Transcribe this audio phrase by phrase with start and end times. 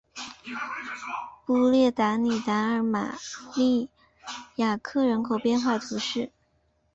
[1.45, 3.13] 布列塔尼达尔马
[3.55, 3.87] 尼
[4.55, 6.31] 亚克人口变化图示